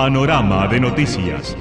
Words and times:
Panorama 0.00 0.68
de 0.68 0.78
noticias. 0.78 1.56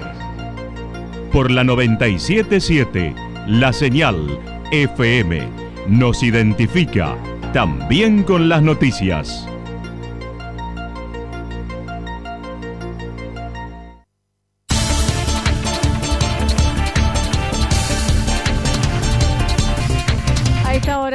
Por 1.32 1.50
la 1.50 1.64
977, 1.64 3.16
la 3.48 3.73
señal 3.73 4.40
FM 4.72 5.41
nos 5.88 6.22
identifica 6.22 7.18
también 7.52 8.22
con 8.22 8.48
las 8.48 8.62
noticias. 8.62 9.48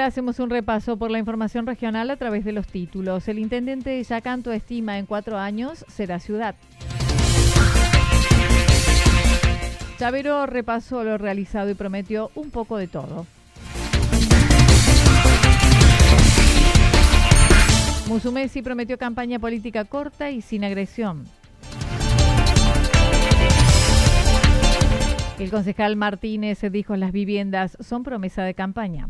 hacemos 0.04 0.40
un 0.40 0.50
repaso 0.50 0.96
por 0.96 1.10
la 1.10 1.18
información 1.18 1.66
regional 1.66 2.10
a 2.10 2.16
través 2.16 2.44
de 2.44 2.52
los 2.52 2.66
títulos. 2.66 3.28
El 3.28 3.38
intendente 3.38 3.90
de 3.90 4.02
Yacanto 4.02 4.52
estima 4.52 4.98
en 4.98 5.06
cuatro 5.06 5.38
años 5.38 5.84
será 5.88 6.18
ciudad. 6.18 6.54
Chavero 10.02 10.46
repasó 10.46 11.04
lo 11.04 11.16
realizado 11.16 11.70
y 11.70 11.74
prometió 11.74 12.32
un 12.34 12.50
poco 12.50 12.76
de 12.76 12.88
todo. 12.88 13.24
Musumesi 18.08 18.62
prometió 18.62 18.98
campaña 18.98 19.38
política 19.38 19.84
corta 19.84 20.32
y 20.32 20.42
sin 20.42 20.64
agresión. 20.64 21.22
El 25.38 25.52
concejal 25.52 25.94
Martínez 25.94 26.58
dijo 26.72 26.96
las 26.96 27.12
viviendas 27.12 27.78
son 27.78 28.02
promesa 28.02 28.42
de 28.42 28.54
campaña. 28.54 29.08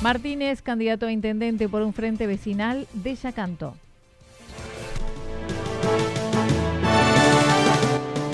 Martínez, 0.00 0.62
candidato 0.62 1.04
a 1.04 1.12
intendente 1.12 1.68
por 1.68 1.82
un 1.82 1.92
frente 1.92 2.26
vecinal 2.26 2.86
de 2.94 3.14
Yacanto. 3.14 3.76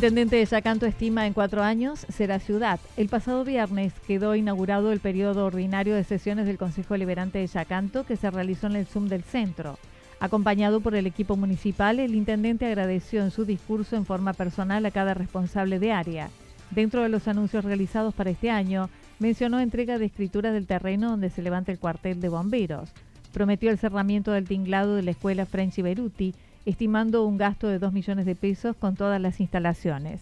Intendente 0.00 0.36
de 0.36 0.46
Yacanto 0.46 0.86
estima 0.86 1.26
en 1.26 1.34
cuatro 1.34 1.62
años 1.62 2.06
será 2.08 2.38
ciudad. 2.38 2.80
El 2.96 3.10
pasado 3.10 3.44
viernes 3.44 3.92
quedó 4.06 4.34
inaugurado 4.34 4.92
el 4.92 5.00
periodo 5.00 5.44
ordinario 5.44 5.94
de 5.94 6.04
sesiones 6.04 6.46
del 6.46 6.56
Consejo 6.56 6.96
Liberante 6.96 7.36
de 7.36 7.46
Yacanto 7.46 8.06
que 8.06 8.16
se 8.16 8.30
realizó 8.30 8.68
en 8.68 8.76
el 8.76 8.86
Zoom 8.86 9.08
del 9.08 9.22
centro. 9.22 9.78
Acompañado 10.18 10.80
por 10.80 10.94
el 10.94 11.06
equipo 11.06 11.36
municipal, 11.36 12.00
el 12.00 12.14
intendente 12.14 12.64
agradeció 12.64 13.22
en 13.22 13.30
su 13.30 13.44
discurso 13.44 13.94
en 13.94 14.06
forma 14.06 14.32
personal 14.32 14.86
a 14.86 14.90
cada 14.90 15.12
responsable 15.12 15.78
de 15.78 15.92
área. 15.92 16.30
Dentro 16.70 17.02
de 17.02 17.10
los 17.10 17.28
anuncios 17.28 17.66
realizados 17.66 18.14
para 18.14 18.30
este 18.30 18.48
año, 18.48 18.88
mencionó 19.18 19.60
entrega 19.60 19.98
de 19.98 20.06
escrituras 20.06 20.54
del 20.54 20.66
terreno 20.66 21.10
donde 21.10 21.28
se 21.28 21.42
levanta 21.42 21.72
el 21.72 21.78
cuartel 21.78 22.22
de 22.22 22.30
bomberos. 22.30 22.88
Prometió 23.34 23.70
el 23.70 23.76
cerramiento 23.76 24.32
del 24.32 24.48
tinglado 24.48 24.96
de 24.96 25.02
la 25.02 25.10
escuela 25.10 25.44
French 25.44 25.82
Beruti 25.82 26.34
estimando 26.66 27.24
un 27.24 27.36
gasto 27.36 27.68
de 27.68 27.78
2 27.78 27.92
millones 27.92 28.26
de 28.26 28.34
pesos 28.34 28.76
con 28.76 28.96
todas 28.96 29.20
las 29.20 29.40
instalaciones. 29.40 30.20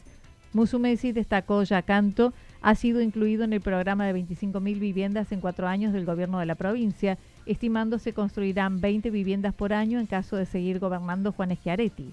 Musumesi 0.53 1.13
destacó 1.13 1.63
Yacanto 1.63 2.33
ha 2.61 2.75
sido 2.75 3.01
incluido 3.01 3.45
en 3.45 3.53
el 3.53 3.61
programa 3.61 4.07
de 4.07 4.15
25.000 4.15 4.79
viviendas 4.79 5.31
en 5.31 5.41
cuatro 5.41 5.69
años 5.69 5.93
del 5.93 6.05
gobierno 6.05 6.39
de 6.39 6.47
la 6.47 6.55
provincia, 6.55 7.19
estimando 7.47 7.99
se 7.99 8.13
construirán 8.13 8.81
20 8.81 9.11
viviendas 9.11 9.55
por 9.55 9.73
año 9.73 10.01
en 10.01 10.07
caso 10.07 10.37
de 10.37 10.47
seguir 10.47 10.79
gobernando 10.79 11.33
Juan 11.33 11.55
Schiaretti. 11.55 12.13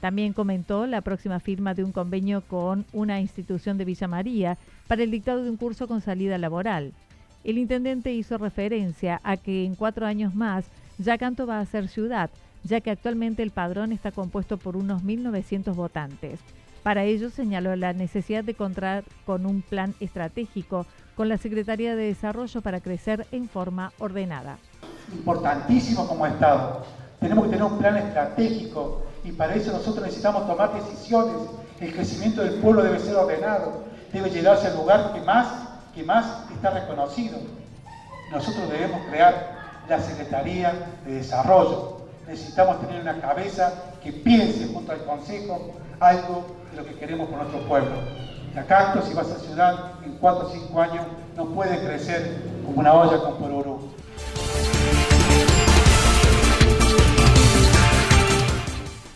También 0.00 0.32
comentó 0.32 0.86
la 0.86 1.00
próxima 1.00 1.40
firma 1.40 1.74
de 1.74 1.84
un 1.84 1.92
convenio 1.92 2.42
con 2.42 2.84
una 2.92 3.20
institución 3.20 3.78
de 3.78 3.84
Villa 3.84 4.08
María 4.08 4.58
para 4.86 5.02
el 5.02 5.10
dictado 5.10 5.44
de 5.44 5.50
un 5.50 5.56
curso 5.56 5.86
con 5.86 6.00
salida 6.00 6.36
laboral. 6.38 6.92
El 7.44 7.58
intendente 7.58 8.12
hizo 8.12 8.36
referencia 8.36 9.20
a 9.22 9.36
que 9.36 9.64
en 9.64 9.76
cuatro 9.76 10.06
años 10.06 10.34
más 10.34 10.66
Yacanto 10.98 11.46
va 11.46 11.60
a 11.60 11.66
ser 11.66 11.88
ciudad, 11.88 12.30
ya 12.64 12.80
que 12.80 12.90
actualmente 12.90 13.42
el 13.42 13.50
padrón 13.50 13.92
está 13.92 14.10
compuesto 14.10 14.56
por 14.56 14.76
unos 14.76 15.02
1.900 15.02 15.74
votantes. 15.74 16.40
Para 16.82 17.04
ello 17.04 17.30
señaló 17.30 17.76
la 17.76 17.92
necesidad 17.92 18.44
de 18.44 18.54
contar 18.54 19.04
con 19.24 19.46
un 19.46 19.62
plan 19.62 19.94
estratégico 20.00 20.86
con 21.16 21.28
la 21.28 21.38
Secretaría 21.38 21.94
de 21.96 22.06
Desarrollo 22.06 22.60
para 22.60 22.80
crecer 22.80 23.26
en 23.32 23.48
forma 23.48 23.92
ordenada. 23.98 24.58
Importantísimo 25.12 26.06
como 26.06 26.26
Estado. 26.26 26.84
Tenemos 27.20 27.44
que 27.44 27.50
tener 27.52 27.64
un 27.64 27.78
plan 27.78 27.96
estratégico 27.96 29.02
y 29.24 29.32
para 29.32 29.54
eso 29.54 29.72
nosotros 29.72 30.04
necesitamos 30.04 30.46
tomar 30.46 30.74
decisiones. 30.74 31.36
El 31.80 31.92
crecimiento 31.92 32.42
del 32.42 32.54
pueblo 32.60 32.82
debe 32.82 32.98
ser 32.98 33.16
ordenado, 33.16 33.84
debe 34.12 34.30
llegarse 34.30 34.66
al 34.66 34.76
lugar 34.76 35.12
que 35.14 35.22
más, 35.22 35.48
que 35.94 36.02
más 36.02 36.50
está 36.52 36.70
reconocido. 36.70 37.38
Nosotros 38.30 38.68
debemos 38.70 39.00
crear 39.08 39.82
la 39.88 40.00
Secretaría 40.00 40.74
de 41.06 41.14
Desarrollo, 41.14 42.03
necesitamos 42.26 42.80
tener 42.80 43.02
una 43.02 43.20
cabeza 43.20 43.92
que 44.02 44.12
piense 44.12 44.72
junto 44.72 44.92
al 44.92 45.04
Consejo 45.04 45.74
algo 46.00 46.56
de 46.70 46.76
lo 46.78 46.84
que 46.84 46.94
queremos 46.94 47.28
por 47.28 47.38
nuestro 47.38 47.60
pueblo. 47.68 47.96
Yacanto, 48.54 49.02
si 49.02 49.14
vas 49.14 49.30
a 49.30 49.38
ciudad, 49.38 49.92
en 50.04 50.12
4 50.14 50.46
o 50.46 50.50
5 50.50 50.80
años 50.80 51.06
no 51.36 51.46
puede 51.46 51.78
crecer 51.84 52.36
como 52.64 52.80
una 52.80 52.94
olla 52.94 53.18
con 53.18 53.38
pororú. 53.38 53.90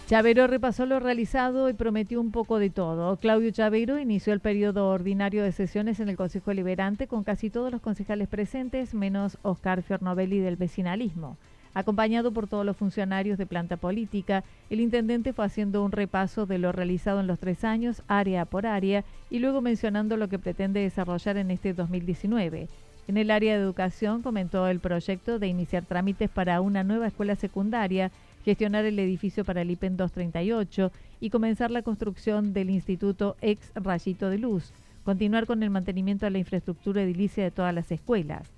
Chavero 0.08 0.46
repasó 0.46 0.86
lo 0.86 1.00
realizado 1.00 1.68
y 1.68 1.74
prometió 1.74 2.18
un 2.18 2.30
poco 2.32 2.58
de 2.58 2.70
todo. 2.70 3.16
Claudio 3.18 3.50
Chavero 3.50 3.98
inició 3.98 4.32
el 4.32 4.40
periodo 4.40 4.88
ordinario 4.88 5.44
de 5.44 5.52
sesiones 5.52 6.00
en 6.00 6.08
el 6.08 6.16
Consejo 6.16 6.54
Liberante 6.54 7.06
con 7.06 7.24
casi 7.24 7.50
todos 7.50 7.70
los 7.70 7.82
concejales 7.82 8.26
presentes, 8.26 8.94
menos 8.94 9.36
Oscar 9.42 9.82
Fiornovelli 9.82 10.38
del 10.38 10.56
vecinalismo. 10.56 11.36
Acompañado 11.78 12.32
por 12.32 12.48
todos 12.48 12.66
los 12.66 12.76
funcionarios 12.76 13.38
de 13.38 13.46
planta 13.46 13.76
política, 13.76 14.42
el 14.68 14.80
intendente 14.80 15.32
fue 15.32 15.44
haciendo 15.44 15.84
un 15.84 15.92
repaso 15.92 16.44
de 16.44 16.58
lo 16.58 16.72
realizado 16.72 17.20
en 17.20 17.28
los 17.28 17.38
tres 17.38 17.62
años, 17.62 18.02
área 18.08 18.46
por 18.46 18.66
área, 18.66 19.04
y 19.30 19.38
luego 19.38 19.60
mencionando 19.60 20.16
lo 20.16 20.26
que 20.28 20.40
pretende 20.40 20.80
desarrollar 20.80 21.36
en 21.36 21.52
este 21.52 21.74
2019. 21.74 22.66
En 23.06 23.16
el 23.16 23.30
área 23.30 23.54
de 23.54 23.62
educación 23.62 24.22
comentó 24.22 24.66
el 24.66 24.80
proyecto 24.80 25.38
de 25.38 25.46
iniciar 25.46 25.84
trámites 25.84 26.28
para 26.28 26.60
una 26.60 26.82
nueva 26.82 27.06
escuela 27.06 27.36
secundaria, 27.36 28.10
gestionar 28.44 28.84
el 28.84 28.98
edificio 28.98 29.44
para 29.44 29.62
el 29.62 29.70
IPEN 29.70 29.98
238 29.98 30.90
y 31.20 31.30
comenzar 31.30 31.70
la 31.70 31.82
construcción 31.82 32.54
del 32.54 32.70
Instituto 32.70 33.36
Ex 33.40 33.70
Rayito 33.76 34.30
de 34.30 34.38
Luz, 34.38 34.72
continuar 35.04 35.46
con 35.46 35.62
el 35.62 35.70
mantenimiento 35.70 36.26
de 36.26 36.32
la 36.32 36.38
infraestructura 36.38 37.04
edilicia 37.04 37.44
de 37.44 37.52
todas 37.52 37.72
las 37.72 37.92
escuelas. 37.92 38.57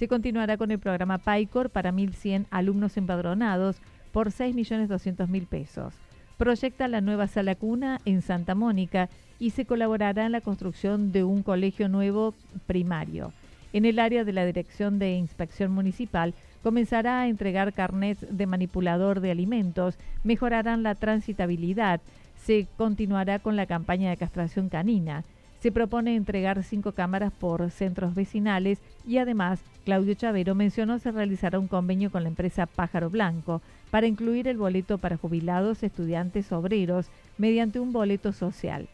Se 0.00 0.08
continuará 0.08 0.56
con 0.56 0.70
el 0.70 0.78
programa 0.78 1.18
PAICOR 1.18 1.68
para 1.68 1.92
1.100 1.92 2.46
alumnos 2.50 2.96
empadronados 2.96 3.82
por 4.12 4.28
6.200.000 4.28 5.46
pesos. 5.46 5.92
Proyecta 6.38 6.88
la 6.88 7.02
nueva 7.02 7.26
sala 7.26 7.54
cuna 7.54 8.00
en 8.06 8.22
Santa 8.22 8.54
Mónica 8.54 9.10
y 9.38 9.50
se 9.50 9.66
colaborará 9.66 10.24
en 10.24 10.32
la 10.32 10.40
construcción 10.40 11.12
de 11.12 11.22
un 11.22 11.42
colegio 11.42 11.90
nuevo 11.90 12.32
primario. 12.66 13.34
En 13.74 13.84
el 13.84 13.98
área 13.98 14.24
de 14.24 14.32
la 14.32 14.46
Dirección 14.46 14.98
de 14.98 15.16
Inspección 15.16 15.70
Municipal 15.70 16.32
comenzará 16.62 17.20
a 17.20 17.28
entregar 17.28 17.74
carnets 17.74 18.24
de 18.26 18.46
manipulador 18.46 19.20
de 19.20 19.32
alimentos, 19.32 19.98
mejorarán 20.24 20.82
la 20.82 20.94
transitabilidad, 20.94 22.00
se 22.42 22.66
continuará 22.78 23.38
con 23.38 23.54
la 23.54 23.66
campaña 23.66 24.08
de 24.08 24.16
castración 24.16 24.70
canina. 24.70 25.24
Se 25.60 25.70
propone 25.70 26.16
entregar 26.16 26.62
cinco 26.62 26.92
cámaras 26.92 27.32
por 27.32 27.70
centros 27.70 28.14
vecinales 28.14 28.78
y 29.06 29.18
además 29.18 29.60
Claudio 29.84 30.14
Chavero 30.14 30.54
mencionó 30.54 30.98
se 30.98 31.12
realizará 31.12 31.58
un 31.58 31.68
convenio 31.68 32.10
con 32.10 32.22
la 32.22 32.30
empresa 32.30 32.64
Pájaro 32.64 33.10
Blanco 33.10 33.60
para 33.90 34.06
incluir 34.06 34.48
el 34.48 34.56
boleto 34.56 34.96
para 34.96 35.18
jubilados, 35.18 35.82
estudiantes, 35.82 36.50
obreros, 36.50 37.10
mediante 37.36 37.78
un 37.78 37.92
boleto 37.92 38.32
social. 38.32 38.88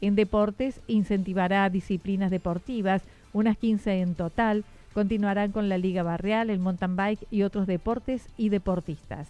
En 0.00 0.14
deportes, 0.14 0.80
incentivará 0.86 1.68
disciplinas 1.68 2.30
deportivas, 2.30 3.02
unas 3.32 3.56
15 3.56 4.00
en 4.00 4.14
total, 4.14 4.64
continuarán 4.92 5.50
con 5.50 5.68
la 5.68 5.78
Liga 5.78 6.04
Barrial, 6.04 6.50
el 6.50 6.60
mountain 6.60 6.94
bike 6.94 7.26
y 7.32 7.42
otros 7.42 7.66
deportes 7.66 8.28
y 8.36 8.50
deportistas. 8.50 9.28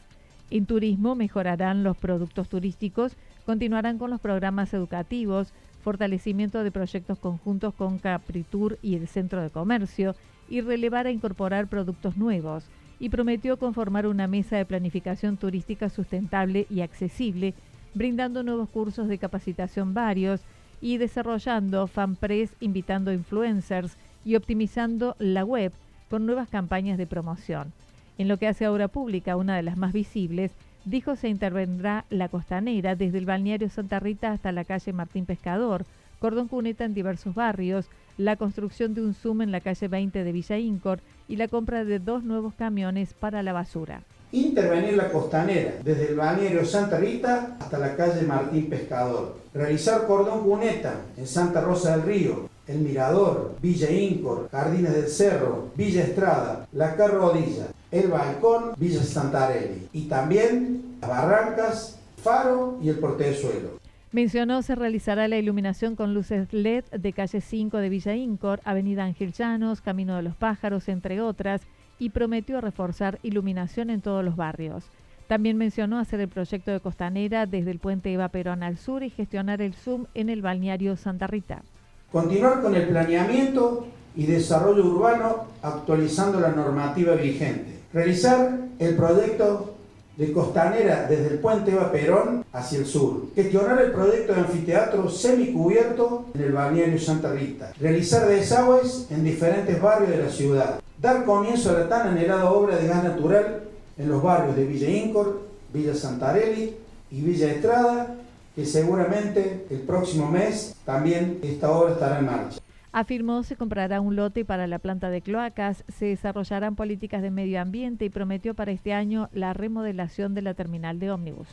En 0.50 0.66
turismo 0.66 1.14
mejorarán 1.14 1.82
los 1.82 1.96
productos 1.96 2.48
turísticos, 2.48 3.16
continuarán 3.46 3.98
con 3.98 4.10
los 4.10 4.20
programas 4.20 4.74
educativos, 4.74 5.54
fortalecimiento 5.84 6.64
de 6.64 6.72
proyectos 6.72 7.18
conjuntos 7.18 7.74
con 7.74 7.98
Capritur 7.98 8.78
y 8.82 8.96
el 8.96 9.06
Centro 9.06 9.42
de 9.42 9.50
Comercio, 9.50 10.16
y 10.48 10.62
relevar 10.62 11.06
a 11.06 11.10
incorporar 11.10 11.68
productos 11.68 12.16
nuevos, 12.16 12.64
y 12.98 13.10
prometió 13.10 13.58
conformar 13.58 14.06
una 14.06 14.26
mesa 14.26 14.56
de 14.56 14.64
planificación 14.64 15.36
turística 15.36 15.90
sustentable 15.90 16.66
y 16.70 16.80
accesible, 16.80 17.54
brindando 17.92 18.42
nuevos 18.42 18.70
cursos 18.70 19.08
de 19.08 19.18
capacitación 19.18 19.94
varios 19.94 20.40
y 20.80 20.96
desarrollando 20.96 21.86
FanPress 21.86 22.50
invitando 22.60 23.12
influencers 23.12 23.96
y 24.24 24.36
optimizando 24.36 25.16
la 25.18 25.44
web 25.44 25.72
con 26.08 26.26
nuevas 26.26 26.48
campañas 26.48 26.98
de 26.98 27.06
promoción. 27.06 27.72
En 28.16 28.28
lo 28.28 28.38
que 28.38 28.48
hace 28.48 28.64
a 28.64 28.72
obra 28.72 28.88
pública, 28.88 29.36
una 29.36 29.56
de 29.56 29.62
las 29.62 29.76
más 29.76 29.92
visibles, 29.92 30.52
dijo 30.84 31.16
se 31.16 31.28
intervendrá 31.28 32.04
la 32.10 32.28
costanera 32.28 32.94
desde 32.94 33.18
el 33.18 33.26
balneario 33.26 33.70
Santa 33.70 34.00
Rita 34.00 34.32
hasta 34.32 34.52
la 34.52 34.64
calle 34.64 34.92
Martín 34.92 35.26
Pescador, 35.26 35.84
cordón 36.18 36.48
cuneta 36.48 36.84
en 36.84 36.94
diversos 36.94 37.34
barrios, 37.34 37.86
la 38.16 38.36
construcción 38.36 38.94
de 38.94 39.02
un 39.02 39.14
Zoom 39.14 39.42
en 39.42 39.52
la 39.52 39.60
calle 39.60 39.88
20 39.88 40.24
de 40.24 40.32
Villa 40.32 40.58
Incor 40.58 41.00
y 41.28 41.36
la 41.36 41.48
compra 41.48 41.84
de 41.84 41.98
dos 41.98 42.22
nuevos 42.22 42.54
camiones 42.54 43.14
para 43.14 43.42
la 43.42 43.52
basura. 43.52 44.02
Intervenir 44.32 44.94
la 44.96 45.12
costanera 45.12 45.74
desde 45.84 46.08
el 46.08 46.16
balneario 46.16 46.64
Santa 46.64 46.98
Rita 46.98 47.56
hasta 47.60 47.78
la 47.78 47.94
calle 47.94 48.22
Martín 48.22 48.68
Pescador. 48.68 49.36
Realizar 49.54 50.06
cordón 50.06 50.42
cuneta 50.42 51.02
en 51.16 51.26
Santa 51.26 51.60
Rosa 51.60 51.96
del 51.96 52.02
Río, 52.06 52.48
El 52.66 52.78
Mirador, 52.78 53.56
Villa 53.62 53.90
Incor, 53.90 54.48
Jardines 54.50 54.92
del 54.92 55.08
Cerro, 55.08 55.68
Villa 55.76 56.02
Estrada, 56.02 56.66
La 56.72 56.96
Carrodilla, 56.96 57.66
El 57.94 58.08
Balcón, 58.08 58.72
Villa 58.76 59.04
Santarelli 59.04 59.86
y 59.92 60.08
también 60.08 60.96
las 61.00 61.10
Barrancas, 61.10 62.00
Faro 62.24 62.76
y 62.82 62.88
el 62.88 62.98
Portezuelo. 62.98 63.78
Mencionó 64.10 64.62
se 64.62 64.74
realizará 64.74 65.28
la 65.28 65.38
iluminación 65.38 65.94
con 65.94 66.12
luces 66.12 66.52
LED 66.52 66.82
de 66.86 67.12
calle 67.12 67.40
5 67.40 67.78
de 67.78 67.88
Villa 67.88 68.16
Incor, 68.16 68.60
Avenida 68.64 69.04
Ángel 69.04 69.32
Llanos, 69.32 69.80
Camino 69.80 70.16
de 70.16 70.22
los 70.22 70.34
Pájaros, 70.34 70.88
entre 70.88 71.20
otras, 71.20 71.60
y 72.00 72.10
prometió 72.10 72.60
reforzar 72.60 73.20
iluminación 73.22 73.90
en 73.90 74.00
todos 74.00 74.24
los 74.24 74.34
barrios. 74.34 74.86
También 75.28 75.56
mencionó 75.56 76.00
hacer 76.00 76.18
el 76.18 76.28
proyecto 76.28 76.72
de 76.72 76.80
Costanera 76.80 77.46
desde 77.46 77.70
el 77.70 77.78
puente 77.78 78.12
Eva 78.12 78.26
Perón 78.26 78.64
al 78.64 78.76
sur 78.76 79.04
y 79.04 79.10
gestionar 79.10 79.62
el 79.62 79.72
Zoom 79.72 80.06
en 80.14 80.30
el 80.30 80.42
balneario 80.42 80.96
Santa 80.96 81.28
Rita. 81.28 81.62
Continuar 82.10 82.60
con 82.60 82.74
el 82.74 82.88
planeamiento 82.88 83.86
y 84.16 84.26
desarrollo 84.26 84.84
urbano 84.84 85.44
actualizando 85.62 86.40
la 86.40 86.50
normativa 86.50 87.14
vigente. 87.14 87.83
Realizar 87.94 88.58
el 88.80 88.96
proyecto 88.96 89.74
de 90.16 90.32
Costanera 90.32 91.06
desde 91.08 91.28
el 91.28 91.38
puente 91.38 91.70
Eva 91.70 91.92
Perón 91.92 92.44
hacia 92.52 92.80
el 92.80 92.86
sur. 92.86 93.26
Gestionar 93.36 93.80
el 93.80 93.92
proyecto 93.92 94.34
de 94.34 94.40
anfiteatro 94.40 95.08
semicubierto 95.08 96.26
en 96.34 96.40
el 96.40 96.52
balneario 96.52 96.98
Santa 96.98 97.30
Rita. 97.32 97.72
Realizar 97.78 98.26
desagües 98.26 99.06
en 99.10 99.22
diferentes 99.22 99.80
barrios 99.80 100.10
de 100.10 100.24
la 100.24 100.28
ciudad. 100.28 100.80
Dar 101.00 101.24
comienzo 101.24 101.70
a 101.70 101.78
la 101.78 101.88
tan 101.88 102.08
anhelada 102.08 102.50
obra 102.50 102.76
de 102.76 102.88
gas 102.88 103.04
natural 103.04 103.62
en 103.96 104.08
los 104.08 104.20
barrios 104.20 104.56
de 104.56 104.64
Villa 104.64 104.88
Incor, 104.90 105.42
Villa 105.72 105.94
Santarelli 105.94 106.74
y 107.12 107.20
Villa 107.20 107.52
Estrada, 107.52 108.16
que 108.56 108.66
seguramente 108.66 109.66
el 109.70 109.82
próximo 109.82 110.28
mes 110.28 110.74
también 110.84 111.38
esta 111.44 111.70
obra 111.70 111.92
estará 111.92 112.18
en 112.18 112.26
marcha. 112.26 112.63
Afirmó 112.94 113.42
se 113.42 113.56
comprará 113.56 114.00
un 114.00 114.14
lote 114.14 114.44
para 114.44 114.68
la 114.68 114.78
planta 114.78 115.10
de 115.10 115.20
cloacas, 115.20 115.82
se 115.88 116.04
desarrollarán 116.06 116.76
políticas 116.76 117.22
de 117.22 117.32
medio 117.32 117.60
ambiente 117.60 118.04
y 118.04 118.08
prometió 118.08 118.54
para 118.54 118.70
este 118.70 118.92
año 118.92 119.28
la 119.32 119.52
remodelación 119.52 120.32
de 120.32 120.42
la 120.42 120.54
terminal 120.54 121.00
de 121.00 121.10
ómnibus. 121.10 121.48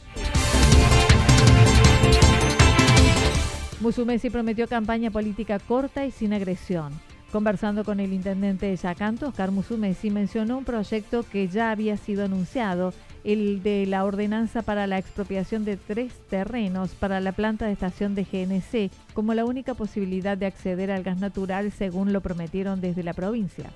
Musumesi 3.80 4.30
prometió 4.30 4.68
campaña 4.68 5.10
política 5.10 5.58
corta 5.58 6.06
y 6.06 6.12
sin 6.12 6.34
agresión. 6.34 6.94
Conversando 7.32 7.86
con 7.86 8.02
el 8.02 8.12
intendente 8.12 8.66
de 8.66 8.76
Yacanto, 8.76 9.30
Oscar 9.30 9.52
Musumesi 9.52 10.10
mencionó 10.10 10.58
un 10.58 10.66
proyecto 10.66 11.24
que 11.24 11.48
ya 11.48 11.72
había 11.72 11.96
sido 11.96 12.26
anunciado 12.26 12.94
el 13.24 13.64
de 13.64 13.86
la 13.86 14.04
ordenanza 14.04 14.64
para 14.64 14.86
la 14.86 14.98
expropiación 14.98 15.64
de 15.64 15.78
tres 15.78 16.12
terrenos 16.30 16.92
para 16.92 17.22
la 17.22 17.32
planta 17.32 17.68
de 17.68 17.72
estación 17.72 18.16
de 18.16 18.24
GNC 18.26 18.92
como 19.14 19.34
la 19.34 19.46
única 19.46 19.76
posibilidad 19.76 20.38
de 20.38 20.48
acceder 20.48 20.92
al 20.92 21.04
gas 21.04 21.20
natural 21.20 21.72
según 21.72 22.12
lo 22.12 22.20
prometieron 22.20 22.82
desde 22.82 23.04
la 23.04 23.14
provincia. 23.14 23.70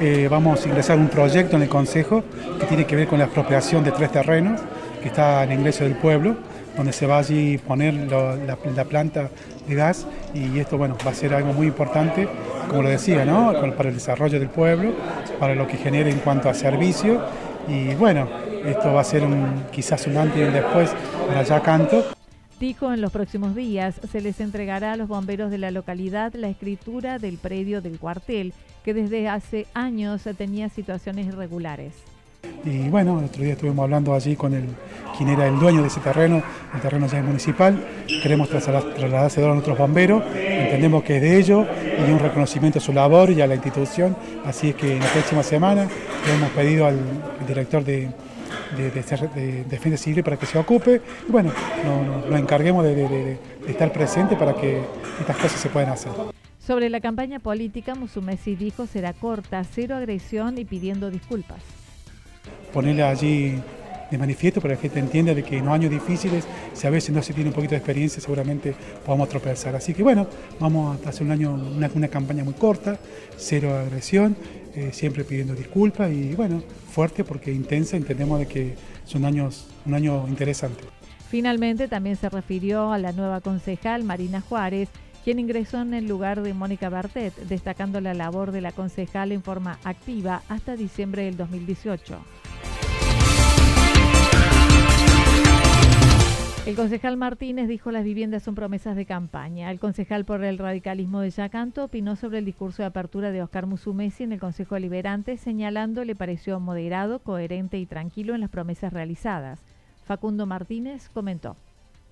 Eh, 0.00 0.26
vamos 0.28 0.64
a 0.64 0.68
ingresar 0.68 0.98
un 0.98 1.08
proyecto 1.08 1.54
en 1.54 1.62
el 1.62 1.68
Consejo 1.68 2.24
que 2.58 2.66
tiene 2.66 2.84
que 2.84 2.96
ver 2.96 3.06
con 3.06 3.20
la 3.20 3.26
expropiación 3.26 3.84
de 3.84 3.92
tres 3.92 4.10
terrenos 4.10 4.60
que 5.00 5.08
está 5.08 5.44
en 5.44 5.52
ingreso 5.52 5.84
del 5.84 5.94
pueblo, 5.94 6.36
donde 6.76 6.92
se 6.92 7.06
va 7.06 7.18
allí 7.18 7.58
poner 7.58 7.94
la, 7.94 8.84
planta 8.84 9.30
de 9.66 9.74
gas 9.74 10.06
y 10.34 10.58
esto 10.58 10.78
bueno 10.78 10.96
va 11.04 11.10
a 11.10 11.14
ser 11.14 11.34
algo 11.34 11.52
muy 11.52 11.68
importante, 11.68 12.28
como 12.68 12.82
lo 12.82 12.88
decía, 12.88 13.24
¿no? 13.24 13.52
para 13.76 13.88
el 13.88 13.94
desarrollo 13.94 14.38
del 14.38 14.48
pueblo, 14.48 14.92
para 15.40 15.54
lo 15.54 15.66
que 15.66 15.76
genere 15.76 16.10
en 16.10 16.18
cuanto 16.18 16.48
a 16.48 16.54
servicio 16.54 17.22
y 17.68 17.94
bueno, 17.94 18.28
esto 18.64 18.92
va 18.92 19.00
a 19.00 19.04
ser 19.04 19.24
un, 19.24 19.64
quizás 19.72 20.06
un 20.06 20.16
antes 20.16 20.38
y 20.38 20.44
un 20.44 20.52
después 20.52 20.90
para 21.26 21.42
Yacanto. 21.42 22.04
Dijo 22.60 22.92
en 22.92 23.02
los 23.02 23.12
próximos 23.12 23.54
días 23.54 24.00
se 24.10 24.20
les 24.20 24.40
entregará 24.40 24.92
a 24.92 24.96
los 24.96 25.08
bomberos 25.08 25.50
de 25.50 25.58
la 25.58 25.70
localidad 25.70 26.32
la 26.34 26.48
escritura 26.48 27.18
del 27.18 27.36
predio 27.36 27.82
del 27.82 27.98
cuartel, 27.98 28.54
que 28.82 28.94
desde 28.94 29.28
hace 29.28 29.66
años 29.74 30.22
tenía 30.38 30.68
situaciones 30.70 31.26
irregulares. 31.26 32.15
Y 32.64 32.88
bueno, 32.88 33.18
el 33.20 33.26
otro 33.26 33.42
día 33.42 33.52
estuvimos 33.52 33.84
hablando 33.84 34.12
allí 34.12 34.34
con 34.34 34.52
el, 34.52 34.64
quien 35.16 35.28
era 35.30 35.46
el 35.46 35.58
dueño 35.58 35.82
de 35.82 35.88
ese 35.88 36.00
terreno, 36.00 36.42
el 36.74 36.80
terreno 36.80 37.06
ya 37.06 37.22
municipal, 37.22 37.78
queremos 38.22 38.48
trasladárselo 38.48 39.50
a 39.50 39.54
nuestros 39.54 39.78
bomberos, 39.78 40.22
entendemos 40.34 41.04
que 41.04 41.16
es 41.16 41.22
de 41.22 41.38
ellos 41.38 41.66
y 42.06 42.10
un 42.10 42.18
reconocimiento 42.18 42.78
a 42.78 42.82
su 42.82 42.92
labor 42.92 43.30
y 43.30 43.40
a 43.40 43.46
la 43.46 43.54
institución, 43.54 44.16
así 44.44 44.70
es 44.70 44.74
que 44.74 44.94
en 44.94 45.00
la 45.00 45.06
próxima 45.06 45.42
semana 45.42 45.86
le 46.26 46.34
hemos 46.34 46.50
pedido 46.50 46.86
al 46.86 46.98
director 47.46 47.84
de, 47.84 48.08
de, 48.76 49.64
Defensa 49.64 49.96
Civil 49.96 50.24
para 50.24 50.36
que 50.36 50.46
se 50.46 50.58
ocupe 50.58 51.00
y 51.28 51.30
bueno, 51.30 51.52
nos 52.28 52.40
encarguemos 52.40 52.84
de, 52.84 53.38
estar 53.66 53.92
presente 53.92 54.36
para 54.36 54.54
que 54.54 54.82
estas 55.20 55.36
cosas 55.36 55.60
se 55.60 55.68
puedan 55.68 55.90
hacer. 55.90 56.12
Sobre 56.58 56.90
la 56.90 57.00
campaña 57.00 57.38
política, 57.38 57.94
Musumesi 57.94 58.56
dijo 58.56 58.86
será 58.86 59.12
corta, 59.12 59.62
cero 59.64 59.94
agresión 59.94 60.58
y 60.58 60.64
pidiendo 60.64 61.10
disculpas. 61.10 61.85
Ponerle 62.76 63.04
allí 63.04 63.54
de 64.10 64.18
manifiesto 64.18 64.60
para 64.60 64.74
que 64.74 64.76
la 64.76 64.82
gente 64.82 65.00
entienda 65.00 65.32
de 65.32 65.42
que 65.42 65.56
en 65.56 65.64
los 65.64 65.72
años 65.72 65.90
difíciles, 65.90 66.46
si 66.74 66.86
a 66.86 66.90
veces 66.90 67.08
no 67.08 67.22
se 67.22 67.32
tiene 67.32 67.48
un 67.48 67.54
poquito 67.54 67.70
de 67.70 67.78
experiencia, 67.78 68.20
seguramente 68.20 68.74
podamos 69.02 69.30
tropezar. 69.30 69.74
Así 69.74 69.94
que 69.94 70.02
bueno, 70.02 70.26
vamos 70.60 71.02
a 71.06 71.08
hacer 71.08 71.22
un 71.22 71.32
año, 71.32 71.54
una, 71.54 71.90
una 71.94 72.08
campaña 72.08 72.44
muy 72.44 72.52
corta, 72.52 72.98
cero 73.38 73.74
agresión, 73.74 74.36
eh, 74.74 74.90
siempre 74.92 75.24
pidiendo 75.24 75.54
disculpas 75.54 76.12
y 76.12 76.34
bueno, 76.34 76.62
fuerte 76.90 77.24
porque 77.24 77.50
intensa, 77.50 77.96
entendemos 77.96 78.40
de 78.40 78.46
que 78.46 78.74
son 79.06 79.24
años, 79.24 79.68
un 79.86 79.94
año 79.94 80.28
interesante. 80.28 80.84
Finalmente 81.30 81.88
también 81.88 82.16
se 82.16 82.28
refirió 82.28 82.92
a 82.92 82.98
la 82.98 83.12
nueva 83.12 83.40
concejal 83.40 84.04
Marina 84.04 84.42
Juárez, 84.42 84.90
quien 85.24 85.38
ingresó 85.38 85.80
en 85.80 85.94
el 85.94 86.06
lugar 86.06 86.42
de 86.42 86.52
Mónica 86.52 86.90
Bartet, 86.90 87.34
destacando 87.48 88.02
la 88.02 88.12
labor 88.12 88.52
de 88.52 88.60
la 88.60 88.72
concejal 88.72 89.32
en 89.32 89.42
forma 89.42 89.78
activa 89.82 90.42
hasta 90.50 90.76
diciembre 90.76 91.24
del 91.24 91.38
2018. 91.38 92.18
El 96.66 96.74
concejal 96.74 97.16
Martínez 97.16 97.68
dijo 97.68 97.92
las 97.92 98.02
viviendas 98.02 98.42
son 98.42 98.56
promesas 98.56 98.96
de 98.96 99.06
campaña. 99.06 99.70
El 99.70 99.78
concejal 99.78 100.24
por 100.24 100.42
el 100.42 100.58
radicalismo 100.58 101.20
de 101.20 101.30
Yacanto 101.30 101.84
opinó 101.84 102.16
sobre 102.16 102.38
el 102.38 102.44
discurso 102.44 102.82
de 102.82 102.88
apertura 102.88 103.30
de 103.30 103.40
Oscar 103.40 103.66
Musumesi 103.66 104.24
en 104.24 104.32
el 104.32 104.40
Consejo 104.40 104.74
Deliberante, 104.74 105.36
señalando 105.36 106.04
le 106.04 106.16
pareció 106.16 106.58
moderado, 106.58 107.20
coherente 107.20 107.78
y 107.78 107.86
tranquilo 107.86 108.34
en 108.34 108.40
las 108.40 108.50
promesas 108.50 108.92
realizadas. 108.92 109.62
Facundo 110.06 110.44
Martínez 110.44 111.08
comentó. 111.10 111.54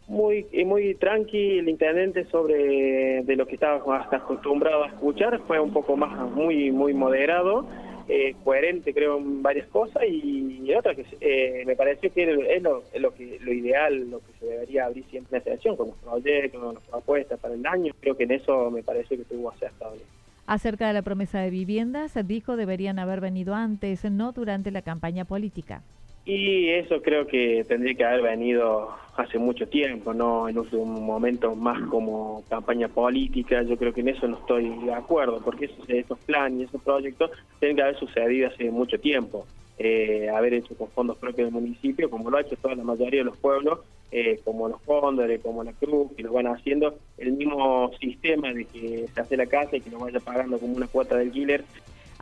Muy, 0.07 0.47
muy 0.65 0.95
tranqui 0.95 1.59
el 1.59 1.69
intendente 1.69 2.25
sobre 2.27 3.25
de 3.25 3.35
lo 3.35 3.49
que 3.49 3.55
estaba 3.55 3.83
hasta 3.99 4.19
acostumbrado 4.19 4.85
a 4.85 4.87
escuchar, 4.87 5.41
fue 5.49 5.59
un 5.59 5.73
poco 5.73 5.97
más 5.97 6.31
muy 6.31 6.71
muy 6.71 6.95
moderado 6.95 7.67
eh, 8.09 8.35
coherente 8.45 8.93
creo 8.93 9.19
en 9.19 9.43
varias 9.43 9.67
cosas 9.69 10.03
y, 10.09 10.73
otra 10.75 10.95
que 10.95 11.07
eh, 11.21 11.63
me 11.67 11.77
pareció 11.77 12.13
que 12.13 12.25
es 12.25 12.63
lo, 12.63 12.83
lo, 12.99 13.15
que 13.15 13.39
lo 13.41 13.53
ideal 13.53 14.11
lo 14.11 14.19
que 14.19 14.33
se 14.41 14.47
debería 14.47 14.87
abrir 14.87 15.05
siempre 15.05 15.39
la 15.39 15.45
selección 15.45 15.77
con 15.77 15.89
los 15.89 15.97
proyectos 15.99 16.61
con 16.61 16.75
las 16.75 16.83
propuestas 16.85 17.39
para 17.39 17.55
el 17.55 17.65
año 17.65 17.93
creo 18.01 18.17
que 18.17 18.25
en 18.25 18.33
eso 18.33 18.71
me 18.71 18.83
pareció 18.83 19.17
que 19.17 19.23
estuvo 19.23 19.51
acertable 19.51 20.01
Acerca 20.47 20.87
de 20.87 20.93
la 20.93 21.01
promesa 21.01 21.41
de 21.41 21.49
viviendas, 21.49 22.19
dijo 22.27 22.57
deberían 22.57 22.99
haber 22.99 23.23
venido 23.23 23.55
antes, 23.55 24.05
no 24.05 24.33
durante 24.33 24.71
la 24.71 24.83
campaña 24.83 25.25
política. 25.25 25.83
Y 26.25 26.71
eso 26.71 27.02
creo 27.02 27.26
que 27.26 27.64
tendría 27.69 27.95
que 27.95 28.04
haber 28.04 28.23
venido 28.23 28.90
hace 29.16 29.38
mucho 29.38 29.69
tiempo, 29.69 30.12
no 30.14 30.49
en 30.49 30.59
un 30.59 31.04
momento 31.04 31.54
más 31.54 31.81
como 31.88 32.43
campaña 32.49 32.88
política. 32.88 33.62
Yo 33.62 33.76
creo 33.76 33.93
que 33.93 34.00
en 34.00 34.09
eso 34.09 34.26
no 34.26 34.38
estoy 34.38 34.69
de 34.85 34.93
acuerdo, 34.93 35.40
porque 35.45 35.71
esos, 35.88 36.19
planes 36.21 36.61
y 36.61 36.62
esos 36.64 36.83
proyectos 36.83 37.31
tienen 37.61 37.76
que 37.76 37.83
haber 37.83 37.99
sucedido 37.99 38.49
hace 38.49 38.71
mucho 38.71 38.99
tiempo. 38.99 39.47
Eh, 39.76 40.28
haber 40.31 40.54
hecho 40.54 40.76
con 40.76 40.88
fondos 40.88 41.19
propios 41.19 41.52
del 41.52 41.61
municipio, 41.61 42.09
como 42.09 42.31
lo 42.31 42.38
ha 42.38 42.43
hecho 42.43 42.57
toda 42.57 42.76
la 42.76 42.85
mayoría 42.85 43.21
de 43.21 43.25
los 43.25 43.37
pueblos, 43.37 43.81
eh, 44.12 44.40
como 44.45 44.69
los 44.69 44.81
Cóndores, 44.83 45.40
como 45.43 45.64
la 45.64 45.73
Cruz, 45.73 46.12
que 46.16 46.23
lo 46.23 46.33
van 46.33 46.47
haciendo, 46.47 46.97
el 47.19 47.33
mismo 47.33 47.90
sistema 48.00 48.52
de 48.52 48.64
que 48.66 49.09
se 49.12 49.21
hace 49.21 49.37
la 49.37 49.47
casa 49.47 49.76
y 49.76 49.81
que 49.81 49.90
lo 49.90 49.99
vaya 49.99 50.21
pagando 50.21 50.59
como 50.59 50.76
una 50.76 50.87
cuota 50.87 51.16
del 51.16 51.28
alquiler 51.28 51.64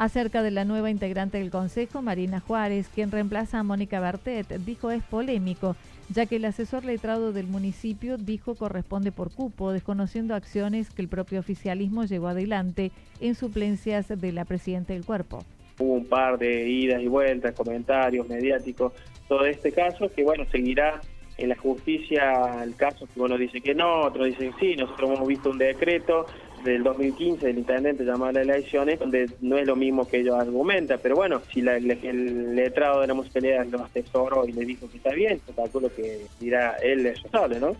Acerca 0.02 0.42
de 0.42 0.50
la 0.50 0.64
nueva 0.64 0.90
integrante 0.90 1.38
del 1.38 1.52
Consejo, 1.52 2.02
Marina 2.02 2.40
Juárez, 2.40 2.88
quien 2.92 3.12
reemplaza 3.12 3.60
a 3.60 3.62
Mónica 3.62 4.00
Bertet, 4.00 4.48
dijo 4.48 4.90
es 4.90 5.00
polémico, 5.04 5.76
ya 6.08 6.26
que 6.26 6.34
el 6.36 6.44
asesor 6.44 6.84
letrado 6.84 7.32
del 7.32 7.46
municipio 7.46 8.16
dijo 8.16 8.56
corresponde 8.56 9.12
por 9.12 9.32
cupo, 9.32 9.70
desconociendo 9.70 10.34
acciones 10.34 10.90
que 10.90 11.02
el 11.02 11.08
propio 11.08 11.38
oficialismo 11.38 12.02
llevó 12.02 12.26
adelante 12.26 12.90
en 13.20 13.36
suplencias 13.36 14.08
de 14.08 14.32
la 14.32 14.44
presidenta 14.44 14.92
del 14.92 15.04
cuerpo. 15.04 15.44
Hubo 15.78 15.92
un 15.92 16.06
par 16.06 16.36
de 16.36 16.68
idas 16.68 17.00
y 17.00 17.06
vueltas, 17.06 17.54
comentarios 17.54 18.28
mediáticos, 18.28 18.92
todo 19.28 19.46
este 19.46 19.70
caso 19.70 20.10
que 20.12 20.24
bueno, 20.24 20.44
seguirá 20.50 21.00
en 21.38 21.48
la 21.48 21.56
justicia 21.56 22.64
el 22.64 22.74
caso 22.74 23.06
que 23.06 23.20
uno 23.20 23.38
dice 23.38 23.60
que 23.60 23.72
no, 23.72 24.00
otro 24.00 24.24
dice 24.24 24.50
sí, 24.58 24.74
nosotros 24.74 25.10
hemos 25.10 25.28
visto 25.28 25.48
un 25.50 25.58
decreto 25.58 26.26
del 26.64 26.82
2015 26.82 27.46
del 27.46 27.58
intendente 27.58 28.04
llamado 28.04 28.32
las 28.32 28.44
elecciones, 28.44 28.98
donde 28.98 29.28
no 29.40 29.58
es 29.58 29.66
lo 29.66 29.76
mismo 29.76 30.06
que 30.06 30.20
ellos 30.20 30.38
argumentan, 30.38 30.98
pero 31.02 31.16
bueno, 31.16 31.40
si 31.52 31.60
el 31.60 32.54
letrado 32.54 33.00
de 33.00 33.06
la 33.06 33.14
municipalidad 33.14 33.66
lo 33.66 33.82
asesoró 33.84 34.46
y 34.46 34.52
le 34.52 34.64
dijo 34.64 34.88
que 34.90 34.96
está 34.96 35.12
bien, 35.12 35.40
pues 35.44 35.56
calculo 35.56 35.94
que 35.94 36.26
dirá 36.40 36.76
él 36.82 37.06
es 37.06 37.22
responsable, 37.22 37.60
¿no? 37.60 37.76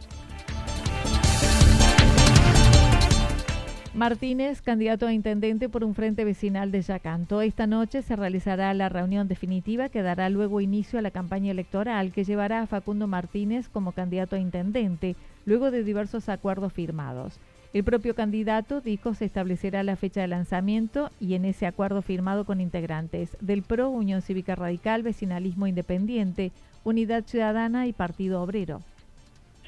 Martínez, 3.94 4.62
candidato 4.62 5.06
a 5.06 5.12
intendente 5.12 5.68
por 5.68 5.84
un 5.84 5.94
frente 5.94 6.24
vecinal 6.24 6.72
de 6.72 6.80
Yacanto. 6.80 7.42
Esta 7.42 7.66
noche 7.66 8.00
se 8.00 8.16
realizará 8.16 8.72
la 8.72 8.88
reunión 8.88 9.28
definitiva 9.28 9.90
que 9.90 10.00
dará 10.00 10.30
luego 10.30 10.62
inicio 10.62 10.98
a 10.98 11.02
la 11.02 11.10
campaña 11.10 11.50
electoral 11.50 12.10
que 12.10 12.24
llevará 12.24 12.62
a 12.62 12.66
Facundo 12.66 13.06
Martínez 13.06 13.68
como 13.68 13.92
candidato 13.92 14.34
a 14.34 14.38
intendente, 14.38 15.14
luego 15.44 15.70
de 15.70 15.84
diversos 15.84 16.30
acuerdos 16.30 16.72
firmados. 16.72 17.38
El 17.72 17.84
propio 17.84 18.14
candidato 18.14 18.82
dijo 18.82 19.14
se 19.14 19.24
establecerá 19.24 19.82
la 19.82 19.96
fecha 19.96 20.20
de 20.20 20.28
lanzamiento 20.28 21.10
y 21.18 21.34
en 21.34 21.46
ese 21.46 21.64
acuerdo 21.66 22.02
firmado 22.02 22.44
con 22.44 22.60
integrantes 22.60 23.34
del 23.40 23.62
PRO, 23.62 23.88
Unión 23.88 24.20
Cívica 24.20 24.54
Radical, 24.54 25.02
Vecinalismo 25.02 25.66
Independiente, 25.66 26.52
Unidad 26.84 27.24
Ciudadana 27.24 27.86
y 27.86 27.94
Partido 27.94 28.42
Obrero. 28.42 28.82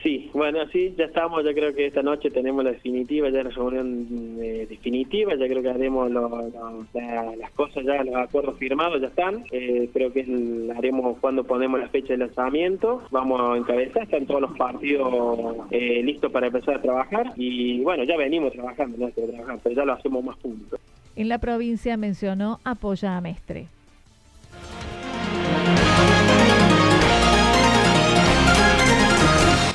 Sí, 0.04 0.30
bueno, 0.34 0.58
sí, 0.70 0.94
ya 0.98 1.06
estamos, 1.06 1.42
ya 1.46 1.54
creo 1.54 1.74
que 1.74 1.86
esta 1.86 2.02
noche 2.02 2.30
tenemos 2.30 2.62
la 2.62 2.72
definitiva, 2.72 3.30
ya 3.30 3.42
la 3.42 3.48
reunión 3.48 4.36
eh, 4.38 4.66
definitiva, 4.68 5.34
ya 5.34 5.46
creo 5.48 5.62
que 5.62 5.70
haremos 5.70 6.10
las 6.12 7.50
cosas, 7.52 7.84
ya 7.86 8.04
los 8.04 8.14
acuerdos 8.16 8.58
firmados 8.58 9.00
ya 9.00 9.06
están, 9.06 9.46
eh, 9.50 9.88
creo 9.94 10.12
que 10.12 10.20
haremos 10.76 11.16
cuando 11.20 11.44
ponemos 11.44 11.80
la 11.80 11.88
fecha 11.88 12.12
de 12.12 12.18
lanzamiento, 12.18 13.02
vamos 13.10 13.40
a 13.40 13.56
encabezar, 13.56 14.02
están 14.02 14.26
todos 14.26 14.42
los 14.42 14.54
partidos 14.58 15.56
eh, 15.70 16.02
listos 16.04 16.30
para 16.30 16.48
empezar 16.48 16.74
a 16.74 16.82
trabajar 16.82 17.32
y 17.36 17.80
bueno, 17.80 18.04
ya 18.04 18.18
venimos 18.18 18.52
trabajando, 18.52 18.98
no 18.98 19.10
trabajar, 19.10 19.58
pero 19.62 19.74
ya 19.74 19.84
lo 19.86 19.94
hacemos 19.94 20.22
más 20.22 20.36
público. 20.36 20.76
En 21.16 21.30
la 21.30 21.38
provincia 21.38 21.96
mencionó 21.96 22.60
apoya 22.62 23.16
a 23.16 23.22
Mestre. 23.22 23.68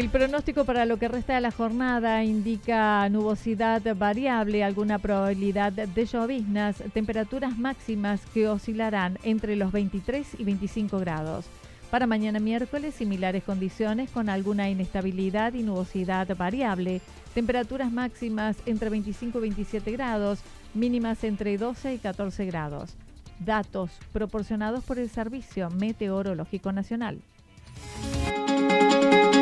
El 0.00 0.08
pronóstico 0.08 0.64
para 0.64 0.86
lo 0.86 0.96
que 0.96 1.08
resta 1.08 1.34
de 1.34 1.42
la 1.42 1.50
jornada 1.50 2.24
indica 2.24 3.06
nubosidad 3.10 3.82
variable, 3.94 4.64
alguna 4.64 4.98
probabilidad 4.98 5.72
de 5.72 6.06
lloviznas, 6.06 6.82
temperaturas 6.94 7.58
máximas 7.58 8.22
que 8.32 8.48
oscilarán 8.48 9.18
entre 9.24 9.56
los 9.56 9.72
23 9.72 10.26
y 10.38 10.44
25 10.44 11.00
grados. 11.00 11.44
Para 11.90 12.06
mañana 12.06 12.40
miércoles, 12.40 12.94
similares 12.94 13.44
condiciones 13.44 14.10
con 14.10 14.30
alguna 14.30 14.70
inestabilidad 14.70 15.52
y 15.52 15.64
nubosidad 15.64 16.34
variable, 16.34 17.02
temperaturas 17.34 17.92
máximas 17.92 18.56
entre 18.64 18.88
25 18.88 19.36
y 19.36 19.42
27 19.42 19.92
grados, 19.92 20.38
mínimas 20.72 21.24
entre 21.24 21.58
12 21.58 21.92
y 21.92 21.98
14 21.98 22.46
grados. 22.46 22.94
Datos 23.38 23.90
proporcionados 24.14 24.82
por 24.82 24.98
el 24.98 25.10
Servicio 25.10 25.68
Meteorológico 25.68 26.72
Nacional. 26.72 27.20